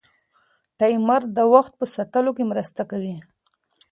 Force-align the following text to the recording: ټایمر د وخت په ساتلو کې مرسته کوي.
ټایمر 0.79 1.21
د 1.37 1.39
وخت 1.53 1.73
په 1.79 1.85
ساتلو 1.95 2.31
کې 2.37 2.49
مرسته 2.51 2.81
کوي. 2.91 3.15